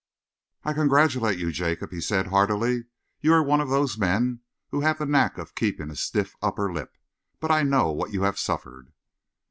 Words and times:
"I 0.63 0.73
congratulate 0.73 1.37
you, 1.37 1.51
Jacob," 1.51 1.91
he 1.91 2.01
said 2.01 2.25
heartily. 2.25 2.85
"You 3.19 3.33
are 3.33 3.43
one 3.43 3.61
of 3.61 3.69
those 3.69 3.99
men 3.99 4.39
who 4.71 4.81
have 4.81 4.97
the 4.97 5.05
knack 5.05 5.37
of 5.37 5.53
keeping 5.53 5.91
a 5.91 5.95
stiff 5.95 6.33
upper 6.41 6.73
lip, 6.73 6.97
but 7.39 7.51
I 7.51 7.61
know 7.61 7.91
what 7.91 8.11
you 8.11 8.23
have 8.23 8.39
suffered." 8.39 8.93